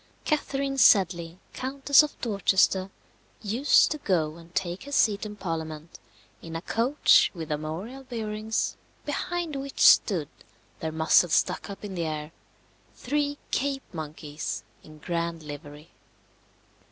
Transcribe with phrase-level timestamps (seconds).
[0.25, 2.89] Catherine Sedley, Countess of Dorchester,
[3.43, 5.99] used to go and take her seat in Parliament
[6.41, 10.27] in a coach with armorial bearings, behind which stood,
[10.79, 12.31] their muzzles stuck up in the air,
[12.95, 15.91] three Cape monkeys in grand livery.